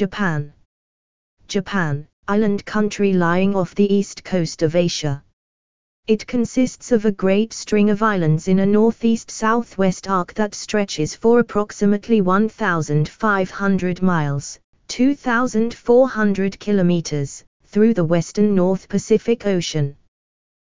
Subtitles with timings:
[0.00, 0.54] Japan.
[1.46, 5.22] Japan, island country lying off the east coast of Asia.
[6.06, 11.38] It consists of a great string of islands in a northeast-southwest arc that stretches for
[11.38, 14.58] approximately 1,500 miles,
[14.88, 19.94] 2,400 kilometers, through the western North Pacific Ocean.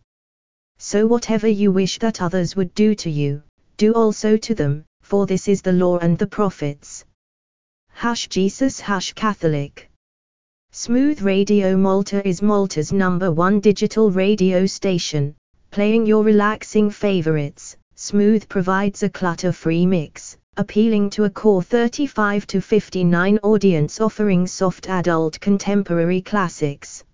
[0.76, 3.42] So whatever you wish that others would do to you,
[3.78, 7.06] do also to them, for this is the law and the prophets.
[7.88, 9.88] Hash Jesus Hash Catholic.
[10.74, 15.36] Smooth Radio Malta is Malta's number one digital radio station,
[15.70, 17.76] playing your relaxing favorites.
[17.94, 24.88] Smooth provides a clutter-free mix, appealing to a core 35 to 59 audience offering soft
[24.88, 27.04] adult contemporary classics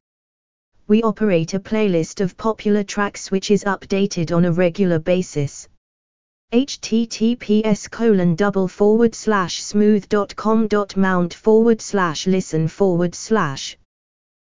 [0.86, 5.68] we operate a playlist of popular tracks which is updated on a regular basis.
[6.52, 13.76] Https colon double forward slash smooth.com.mount forward slash listen forward slash.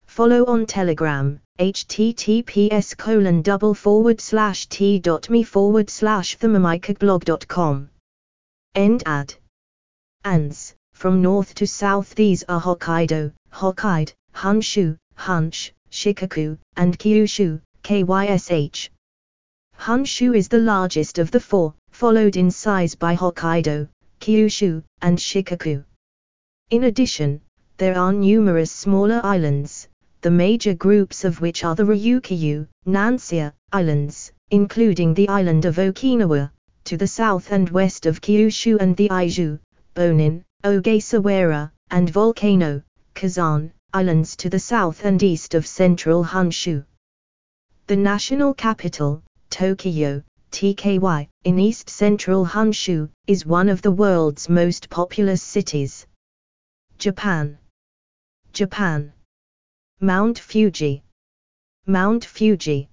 [0.06, 7.89] Follow on telegram https colon double forward slash t.me forward slash thermomicblog.com
[8.75, 9.34] end ad.
[10.23, 10.73] Ans.
[10.94, 18.90] From north to south these are hokkaido hokkaido honshu hunch Shikoku, and Kyushu, KYSH.
[19.81, 25.84] Honshu is the largest of the four, followed in size by Hokkaido, Kyushu, and Shikoku.
[26.69, 27.42] In addition,
[27.78, 29.88] there are numerous smaller islands,
[30.22, 36.52] the major groups of which are the Ryukyu, Nansei Islands, including the island of Okinawa,
[36.84, 39.58] to the south and west of Kyushu and the Izu,
[39.96, 42.84] Bonin, Ogasawara, and Volcano,
[43.16, 46.86] Kazan, islands to the south and east of central Honshu.
[47.88, 54.89] The national capital, Tokyo, TKY, in east central Honshu, is one of the world's most
[54.89, 56.07] populous cities.
[56.97, 57.57] Japan.
[58.53, 59.12] Japan.
[60.00, 61.03] Mount Fuji.
[61.85, 62.89] Mount Fuji.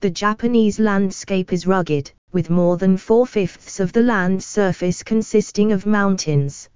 [0.00, 5.86] The Japanese landscape is rugged, with more than four-fifths of the land surface consisting of
[5.86, 6.68] mountains.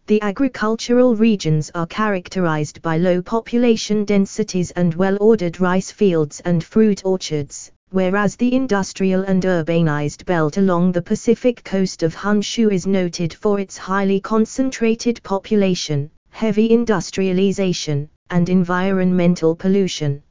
[0.06, 7.04] The agricultural regions are characterized by low population densities and well-ordered rice fields and fruit
[7.04, 13.34] orchards, whereas the industrial and urbanized belt along the Pacific coast of Honshu is noted
[13.34, 20.22] for its highly concentrated population, heavy industrialization, and environmental pollution.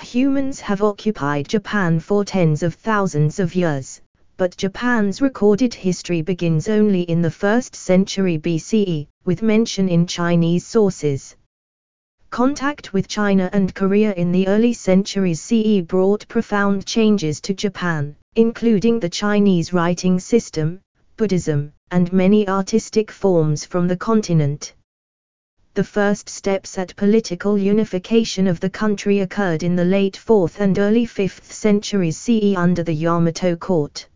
[0.00, 4.00] Humans have occupied Japan for tens of thousands of years,
[4.38, 10.66] but Japan's recorded history begins only in the 1st century BCE, with mention in Chinese
[10.66, 11.36] sources.
[12.32, 18.16] Contact with China and Korea in the early centuries CE brought profound changes to Japan,
[18.36, 20.80] including the Chinese writing system,
[21.18, 24.72] Buddhism, and many artistic forms from the continent.
[25.74, 30.78] The first steps at political unification of the country occurred in the late 4th and
[30.78, 34.08] early 5th centuries CE under the Yamato court.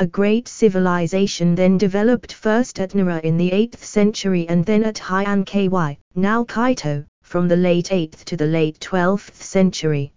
[0.00, 4.96] A great civilization then developed first at Nara in the 8th century and then at
[4.96, 5.68] Heian Ky,
[6.16, 10.14] now Kaito, from the late 8th to the late 12th century.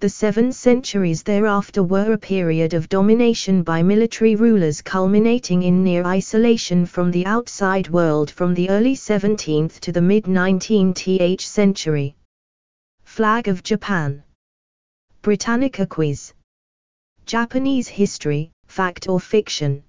[0.00, 6.04] The seven centuries thereafter were a period of domination by military rulers culminating in near
[6.04, 12.16] isolation from the outside world from the early 17th to the mid-19th century.
[13.04, 14.24] Flag of Japan
[15.20, 16.32] Britannica Quiz
[17.26, 19.82] Japanese History, fact or fiction.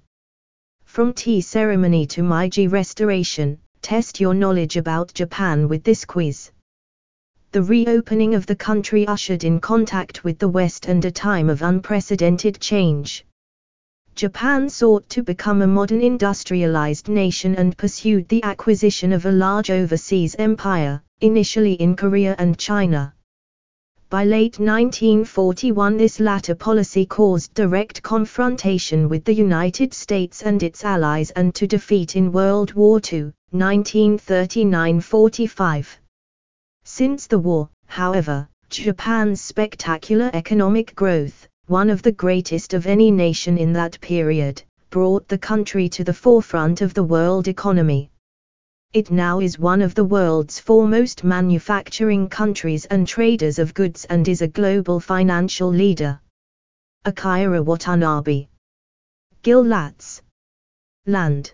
[0.83, 6.51] From tea ceremony to Meiji restoration, test your knowledge about Japan with this quiz.
[7.53, 11.61] The reopening of the country ushered in contact with the West and a time of
[11.61, 13.23] unprecedented change.
[14.13, 19.71] Japan sought to become a modern industrialized nation and pursued the acquisition of a large
[19.71, 23.13] overseas empire, initially in Korea and China.
[24.09, 30.85] By late 1941 this latter policy caused direct confrontation with the United States and its
[30.85, 35.87] allies and to defeat in World War II, 1939-45.
[36.85, 43.57] Since the war, however, Japan's spectacular economic growth, one of the greatest of any nation
[43.57, 48.09] in that period, brought the country to the forefront of the world economy.
[48.93, 54.25] It now is one of the world's foremost manufacturing countries and traders of goods and
[54.27, 56.21] is a global financial leader.
[57.03, 58.47] Akira Watanabe.
[59.43, 60.21] Gil Latz.
[61.05, 61.53] Land.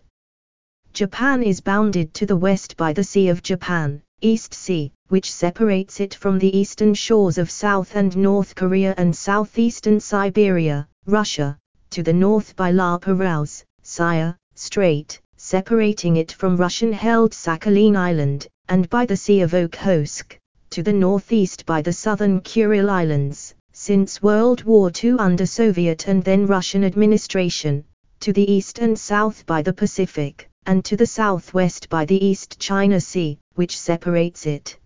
[0.94, 6.00] Japan is bounded to the west by the Sea of Japan, East Sea, which separates
[6.00, 11.58] it from the eastern shores of South and North Korea and southeastern Siberia, Russia,
[11.90, 18.90] to the north by La Perouse, Silla, Strait, separating it from Russian-held Sakhalin Island, and
[18.90, 20.38] by the Sea of Okhotsk,
[20.70, 26.24] to the northeast by the southern Kuril Islands, since World War II under Soviet and
[26.24, 27.84] then Russian administration,
[28.22, 32.58] to the east and south by the Pacific, and to the southwest by the East
[32.58, 34.80] China Sea, which separates it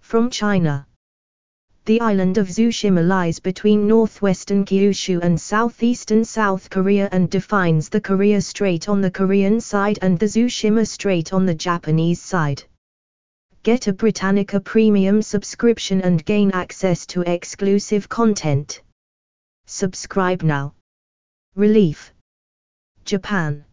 [0.00, 0.88] from China.
[1.88, 7.98] The island of Tsushima lies between northwestern Kyushu and southeastern South Korea and defines the
[7.98, 12.62] Korea Strait on the Korean side and the Tsushima Strait on the Japanese side.
[13.62, 18.82] Get a Britannica Premium subscription and gain access to exclusive content.
[19.64, 20.74] Subscribe now.
[21.54, 22.12] Relief.
[23.06, 23.64] Japan.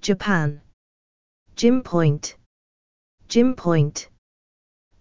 [0.00, 0.60] Japan.
[1.54, 2.34] Jim Point.
[3.28, 4.08] Jim Point.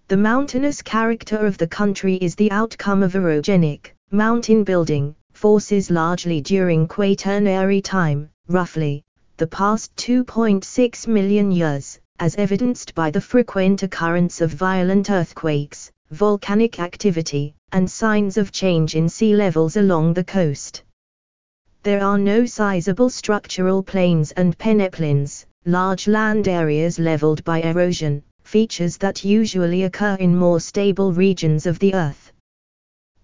[0.10, 6.42] The mountainous character of the country is the outcome of orogenic, mountain building, forces largely
[6.42, 9.04] during Quaternary time, roughly,
[9.38, 16.80] the past 2.6 million years, as evidenced by the frequent occurrence of violent earthquakes, volcanic
[16.80, 20.82] activity, and signs of change in sea levels along the coast.
[21.84, 28.98] There are no sizable structural plains and peneplains, large land areas leveled by erosion, features
[28.98, 32.32] that usually occur in more stable regions of the Earth.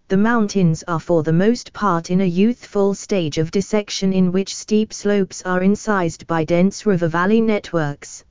[0.07, 4.55] The mountains are for the most part in a youthful stage of dissection in which
[4.55, 8.23] steep slopes are incised by dense river valley networks.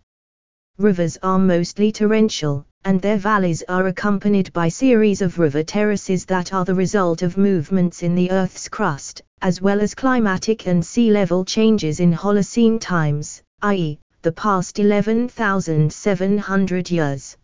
[0.79, 6.55] Rivers are mostly torrential, and their valleys are accompanied by series of river terraces that
[6.55, 11.11] are the result of movements in the Earth's crust, as well as climatic and sea
[11.11, 17.37] level changes in Holocene times, i.e., the past 11,700 years.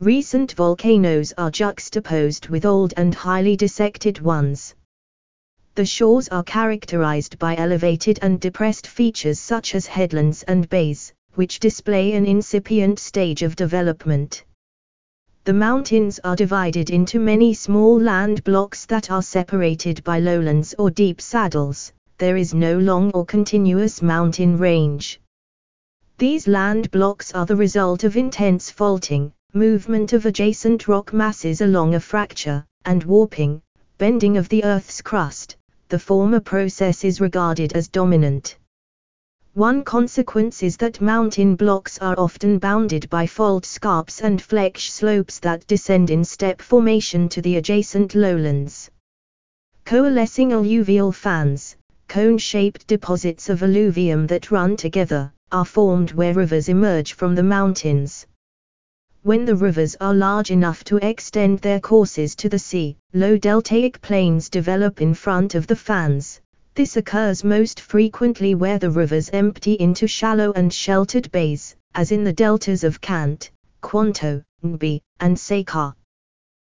[0.00, 4.74] Recent volcanoes are juxtaposed with old and highly dissected ones.
[5.76, 11.60] The shores are characterized by elevated and depressed features such as headlands and bays, which
[11.60, 14.42] display an incipient stage of development.
[15.44, 20.90] The mountains are divided into many small land blocks that are separated by lowlands or
[20.90, 25.20] deep saddles, there is no long or continuous mountain range.
[26.18, 31.94] These land blocks are the result of intense faulting, movement of adjacent rock masses along
[31.94, 33.60] a fracture, and warping,
[33.98, 35.56] bending of the Earth's crust.
[35.88, 38.56] The former process is regarded as dominant.
[39.54, 45.38] One consequence is that mountain blocks are often bounded by fault scarps and fleche slopes
[45.40, 48.90] that descend in step formation to the adjacent lowlands.
[49.84, 51.76] Coalescing alluvial fans,
[52.12, 58.26] cone-shaped deposits of alluvium that run together, are formed where rivers emerge from the mountains.
[59.22, 64.02] When the rivers are large enough to extend their courses to the sea, low deltaic
[64.02, 66.38] plains develop in front of the fans,
[66.74, 72.24] this occurs most frequently where the rivers empty into shallow and sheltered bays, as in
[72.24, 73.50] the deltas of Kant,
[73.80, 75.94] Quanto, Nbi, and Sakar.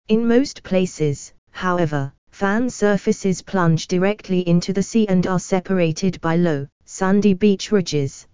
[0.06, 6.34] In most places, however, fan surfaces plunge directly into the sea and are separated by
[6.34, 8.26] low, sandy beach ridges.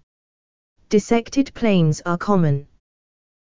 [0.89, 2.65] Dissected plains are common.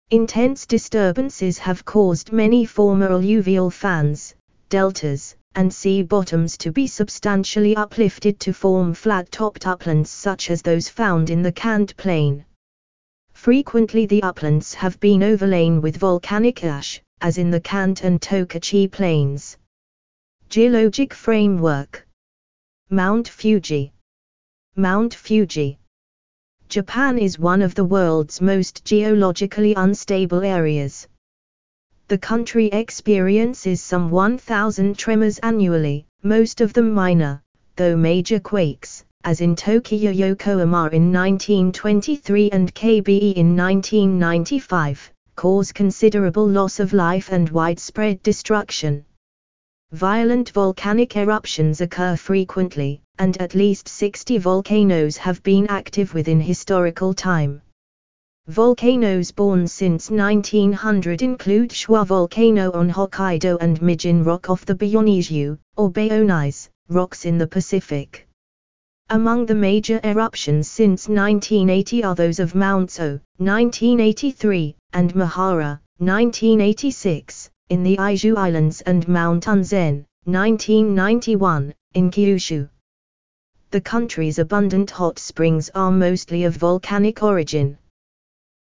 [0.09, 4.33] Intense disturbances have caused many former alluvial fans,
[4.69, 10.89] deltas, and sea bottoms to be substantially uplifted to form flat-topped uplands such as those
[10.89, 12.45] found in the Kant Plain.
[13.33, 18.91] Frequently the uplands have been overlain with volcanic ash, as in the Kant and Tokachi
[18.91, 19.57] plains.
[20.55, 22.07] Geologic framework.
[22.89, 23.91] Mount Fuji.
[24.77, 25.79] Mount Fuji.
[26.69, 31.09] Japan is one of the world's most geologically unstable areas.
[32.07, 37.41] The country experiences some 1,000 tremors annually, most of them minor,
[37.75, 46.47] though major quakes, as in Tokyo Yokohama in 1923 and KBE in 1995, cause considerable
[46.47, 49.03] loss of life and widespread destruction.
[49.92, 57.13] Violent volcanic eruptions occur frequently, and at least 60 volcanoes have been active within historical
[57.13, 57.62] time.
[58.48, 65.58] Volcanoes born since 1900 include Shuwa Volcano on Hokkaido and Mijin Rock off the Byonishu,
[65.77, 68.27] or Bayonise, rocks in the Pacific.
[69.10, 77.50] Among the major eruptions since 1980 are those of Mount So, 1983, and Mahara, 1986,
[77.69, 82.69] in the Izu Islands and Mount Unzen, 1991, in Kyushu.
[83.72, 87.77] The country's abundant hot springs are mostly of volcanic origin.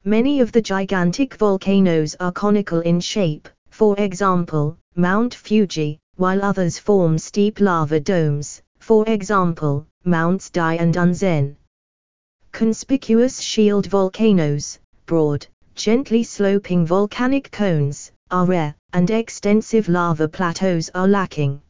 [0.04, 6.78] Many of the gigantic volcanoes are conical in shape, for example, Mount Fuji, while others
[6.78, 11.56] form steep lava domes, for example, Mounts Dai and Unzen.
[12.52, 21.08] Conspicuous shield volcanoes, broad, gently sloping volcanic cones, are rare, and extensive lava plateaus are
[21.08, 21.60] lacking.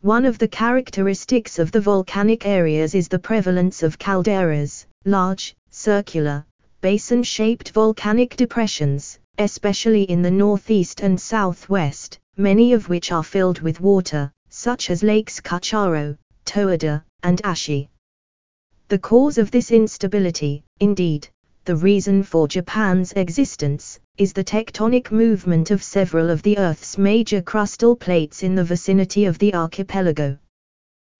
[0.00, 6.44] One of the characteristics of the volcanic areas is the prevalence of calderas, large, circular,
[6.80, 13.80] basin-shaped volcanic depressions, especially in the northeast and southwest, many of which are filled with
[13.80, 17.88] water, such as lakes Kussharo, Towada, and Ashi.
[18.88, 21.28] The cause of this instability, indeed,
[21.64, 27.40] the reason for Japan's existence, is the tectonic movement of several of the Earth's major
[27.40, 30.36] crustal plates in the vicinity of the archipelago.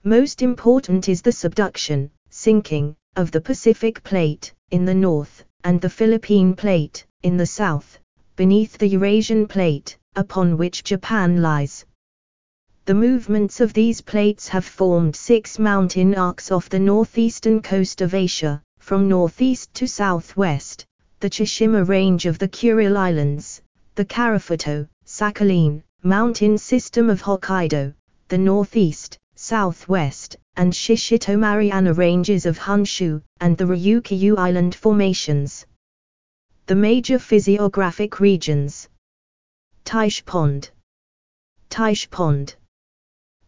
[0.04, 5.88] Most important is the subduction, sinking, of the Pacific Plate, in the north, and the
[5.88, 7.98] Philippine Plate, in the south,
[8.36, 11.86] beneath the Eurasian Plate, upon which Japan lies.
[12.84, 18.12] The movements of these plates have formed six mountain arcs off the northeastern coast of
[18.12, 20.84] Asia, from northeast to southwest,
[21.20, 23.62] the Chishima range of the Kuril Islands,
[23.94, 27.94] the Karafuto, Sakhalin, mountain system of Hokkaido,
[28.28, 35.64] the northeast, southwest, and Shishito Mariana ranges of Honshu, and the Ryukyu Island formations.
[36.66, 38.90] The major physiographic regions.
[39.86, 40.70] Taish Pond.
[41.70, 42.54] Taish Pond.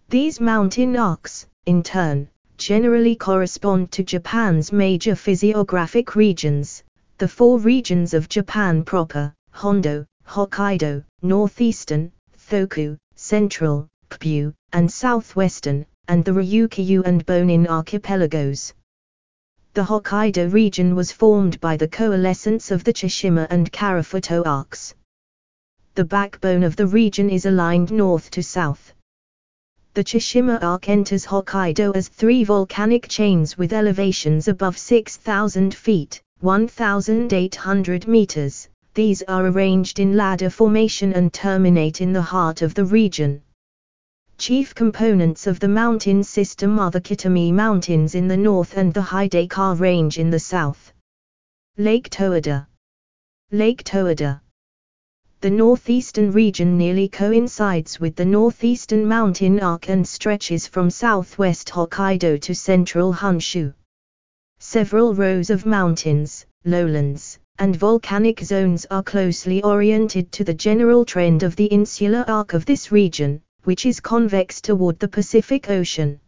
[0.09, 6.83] These mountain arcs, in turn, generally correspond to Japan's major physiographic regions,
[7.19, 12.13] the four regions of Japan proper, Hondo, Hokkaido, Northeastern,
[12.51, 18.73] Thoku, Central, Kpyu, and Southwestern, and the Ryukyu and Bonin archipelagos.
[19.75, 24.95] The Hokkaido region was formed by the coalescence of the Chishima and Karafuto arcs.
[25.95, 28.93] The backbone of the region is aligned north to south.
[29.97, 38.07] The Chishima arc enters Hokkaido as three volcanic chains with elevations above 6,000 feet, 1,800
[38.07, 38.69] meters.
[38.93, 43.41] These are arranged in ladder formation and terminate in the heart of the region.
[44.37, 49.01] Chief components of the mountain system are the Kitami Mountains in the north and the
[49.01, 50.93] Hidaka Range in the south.
[51.79, 52.67] Lake Towada.
[53.51, 54.43] Lake Towada.
[55.47, 62.41] The northeastern region nearly coincides with the northeastern mountain arc and stretches from southwest Hokkaido
[62.41, 63.73] to central Honshu.
[64.59, 71.45] Several rows of mountains, lowlands, and volcanic zones are closely oriented to the general trend
[71.45, 76.19] of the insular arc of this region, which is convex toward the Pacific Ocean.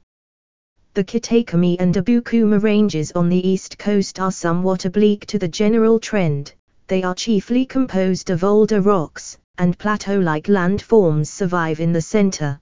[0.94, 5.98] The Kitakami and Abukuma ranges on the east coast are somewhat oblique to the general
[5.98, 6.54] trend,
[6.88, 12.58] they are chiefly composed of older rocks, and plateau-like landforms survive in the center.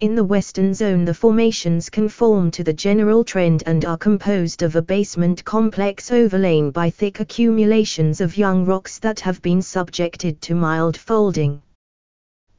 [0.00, 4.74] In the western zone the formations conform to the general trend and are composed of
[4.74, 10.54] a basement complex overlain by thick accumulations of young rocks that have been subjected to
[10.54, 11.62] mild folding.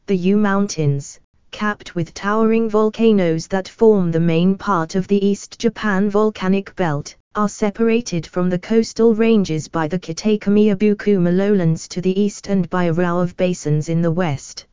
[0.05, 1.19] The U Mountains,
[1.51, 7.15] capped with towering volcanoes that form the main part of the East Japan volcanic belt,
[7.35, 12.69] are separated from the coastal ranges by the Kitakami Abukuma lowlands to the east and
[12.69, 14.65] by a row of basins in the west.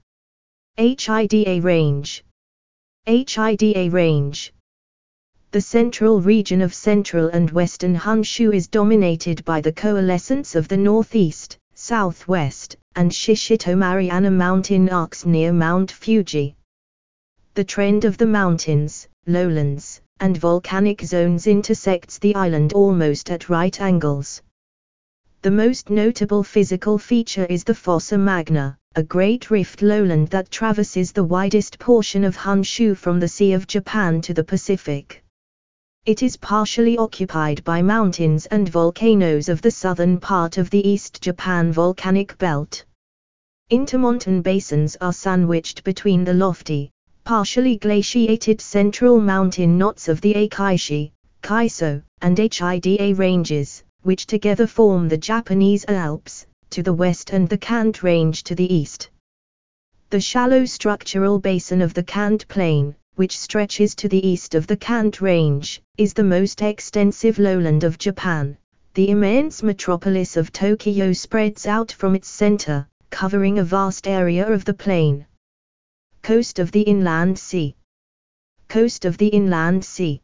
[0.76, 2.25] HIDA Range
[3.04, 4.52] HIDA Range
[5.50, 10.76] The central region of central and western Honshu is dominated by the coalescence of the
[10.76, 16.54] northeast, southwest, and Shishito Mariana mountain arcs near Mount Fuji.
[17.54, 23.81] The trend of the mountains, lowlands, and volcanic zones intersects the island almost at right
[23.81, 24.41] angles.
[25.43, 31.11] The most notable physical feature is the Fossa Magna, a great rift lowland that traverses
[31.11, 35.25] the widest portion of Honshu from the Sea of Japan to the Pacific.
[36.07, 41.21] It is partially occupied by mountains and volcanoes of the southern part of the East
[41.21, 42.85] Japan volcanic belt.
[43.73, 46.93] Intermontane basins are sandwiched between the lofty,
[47.25, 51.12] partially glaciated central mountain knots of the Akaishi,
[51.43, 57.59] Kaiso, and Hida ranges, which together form the Japanese Alps, to the west and the
[57.59, 59.11] Kant Range to the east.
[60.11, 64.77] The shallow structural basin of the Kant Plain, which stretches to the east of the
[64.77, 68.57] Kant Range, is the most extensive lowland of Japan.
[68.94, 74.64] The immense metropolis of Tokyo spreads out from its center, covering a vast area of
[74.64, 75.25] the plain.
[76.23, 77.75] Coast of the Inland Sea.
[78.69, 80.23] Coast of the Inland Sea.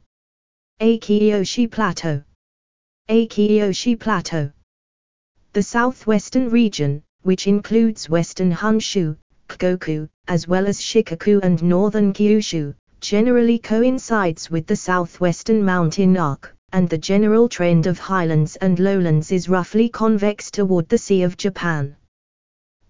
[0.80, 2.22] Akiyoshi Plateau.
[3.08, 4.52] Akiyoshi Plateau.
[5.54, 9.16] The southwestern region, which includes western Honshu,
[9.48, 16.54] Koku, as well as Shikoku and northern Kyushu, generally coincides with the southwestern mountain arc,
[16.70, 21.36] and the general trend of highlands and lowlands is roughly convex toward the Sea of
[21.36, 21.96] Japan.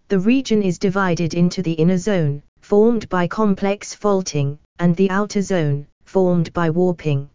[0.08, 5.40] The region is divided into the inner zone, formed by complex faulting, and the outer
[5.40, 7.26] zone, formed by warping.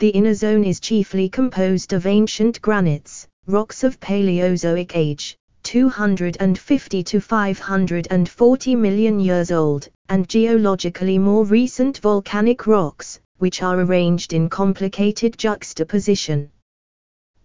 [0.00, 7.20] The inner zone is chiefly composed of ancient granites, Rocks of Paleozoic age, 250 to
[7.20, 15.38] 540 million years old, and geologically more recent volcanic rocks, which are arranged in complicated
[15.38, 16.50] juxtaposition.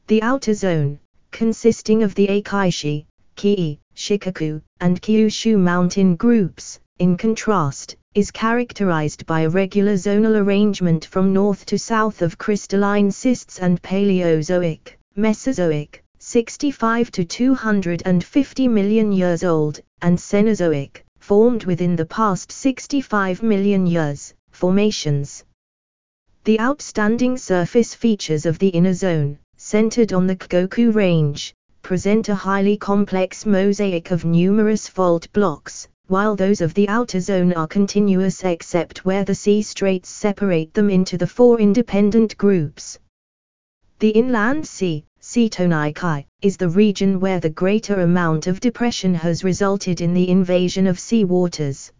[0.07, 0.99] The outer zone,
[1.29, 9.41] consisting of the Akaishi, Kii, Shikoku, and Kyushu mountain groups, in contrast, is characterized by
[9.41, 14.97] a regular zonal arrangement from north to south of crystalline schists and Paleozoic.
[15.17, 23.85] Mesozoic, 65 to 250 million years old, and Cenozoic, formed within the past 65 million
[23.85, 25.43] years, formations.
[26.45, 31.53] The outstanding surface features of the inner zone, centered on the Koku Range,
[31.89, 37.51] present a highly complex mosaic of numerous fault blocks, while those of the outer zone
[37.53, 42.99] are continuous except where the sea straits separate them into the four independent groups.
[43.97, 49.99] The inland sea, Setonaikai, is the region where the greater amount of depression has resulted
[49.99, 51.91] in the invasion of sea waters.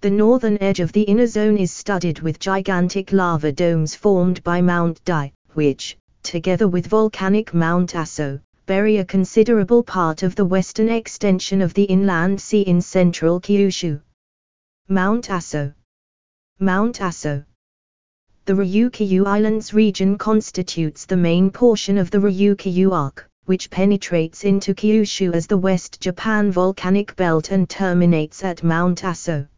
[0.00, 4.60] The northern edge of the inner zone is studded with gigantic lava domes formed by
[4.60, 10.90] Mount Dai, which, together with volcanic Mount Aso, bury a considerable part of the western
[10.90, 14.00] extension of the inland sea in central Kyushu.
[14.88, 15.72] Mount Aso
[16.60, 17.46] Mount Aso
[18.44, 24.74] the Ryukyu Islands region constitutes the main portion of the Ryukyu Arc, which penetrates into
[24.74, 29.48] Kyushu as the West Japan volcanic belt and terminates at Mount Aso.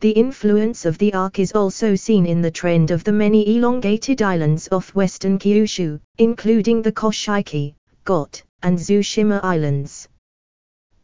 [0.00, 4.22] The influence of the arc is also seen in the trend of the many elongated
[4.22, 10.08] islands off western Kyushu, including the Koshiki, Got, and Tsushima Islands.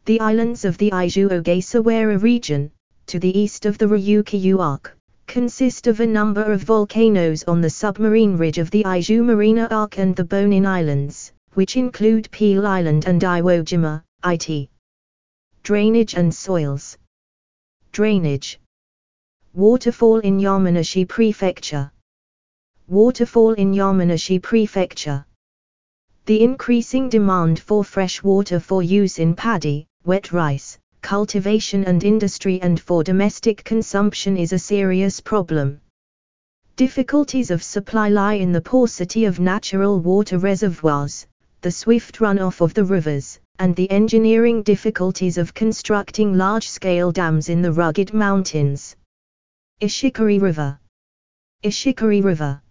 [0.05, 2.71] The islands of the Izu Ogasawara region,
[3.07, 7.69] to the east of the Ryukyu Arc, consist of a number of volcanoes on the
[7.69, 13.21] submarine ridge of the Ijou Arc and the Bonin Islands, which include Peel Island and
[13.21, 14.69] Iwo Jima, IT.
[15.63, 16.97] Drainage and soils.
[17.91, 18.59] Drainage.
[19.53, 21.91] Waterfall in Yamanashi Prefecture.
[22.87, 25.25] Waterfall in Yamanashi Prefecture.
[26.27, 32.61] The increasing demand for fresh water for use in paddy, wet rice, cultivation and industry
[32.61, 35.79] and for domestic consumption is a serious problem.
[36.75, 41.25] Difficulties of supply lie in the paucity of natural water reservoirs,
[41.61, 47.61] the swift runoff of the rivers, and the engineering difficulties of constructing large-scale dams in
[47.61, 48.97] the rugged mountains.
[49.79, 50.77] Ishikari River
[51.63, 52.61] Ishikari River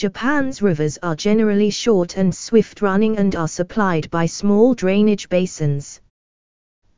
[0.00, 6.00] Japan's rivers are generally short and swift running and are supplied by small drainage basins.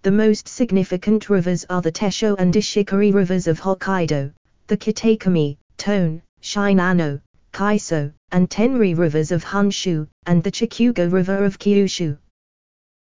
[0.02, 4.32] The most significant rivers are the Teshio and Ishikari rivers of Hokkaido,
[4.68, 7.20] the Kitakami, Tone, Shinano,
[7.52, 12.16] Kaiso, and Tenri rivers of Honshu, and the Chikugo River of Kyushu.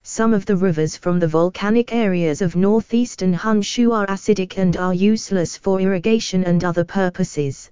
[0.02, 4.96] Some of the rivers from the volcanic areas of northeastern Honshu are acidic and are
[4.96, 7.70] useless for irrigation and other purposes.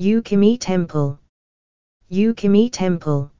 [0.00, 1.20] Yukimi Temple
[2.10, 3.30] Yukimi Temple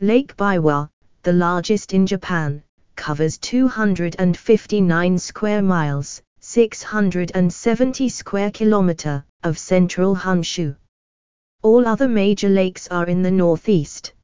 [0.00, 0.88] Lake Biwa,
[1.24, 2.62] the largest in Japan,
[2.96, 10.74] covers 259 square miles, 670 square kilometer, of central Honshu.
[11.60, 14.14] All other major lakes are in the northeast.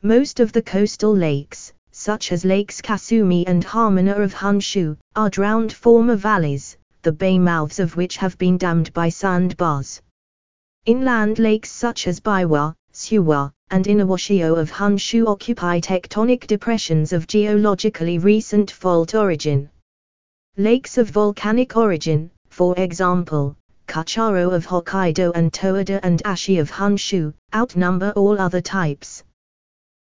[0.00, 5.74] Most of the coastal lakes, such as Lakes Kasumi and Hamana of Honshu, are drowned
[5.74, 10.00] former valleys, the bay mouths of which have been dammed by sandbars.
[10.86, 18.16] Inland lakes such as Biwa, Suwa, and Inawashiro of Honshu occupy tectonic depressions of geologically
[18.16, 19.68] recent fault origin.
[20.56, 23.54] Lakes of volcanic origin, for example,
[23.86, 29.22] Kussharo of Hokkaido and Towada and Ashi of Honshu, outnumber all other types